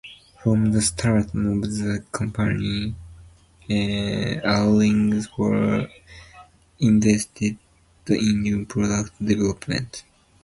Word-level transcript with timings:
From 0.41 0.71
the 0.71 0.81
start 0.81 1.25
of 1.25 1.31
the 1.33 2.03
company, 2.11 2.95
earnings 3.69 5.29
were 5.37 5.87
invested 6.79 7.59
in 8.09 8.41
new 8.41 8.65
product 8.65 9.13
development. 9.23 10.03